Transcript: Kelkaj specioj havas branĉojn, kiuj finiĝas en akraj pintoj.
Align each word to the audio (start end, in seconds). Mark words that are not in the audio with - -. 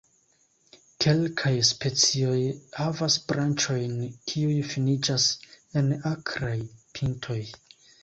Kelkaj 1.03 1.51
specioj 1.69 2.39
havas 2.79 3.19
branĉojn, 3.29 3.95
kiuj 4.33 4.59
finiĝas 4.75 5.31
en 5.81 5.97
akraj 6.17 6.59
pintoj. 6.99 7.43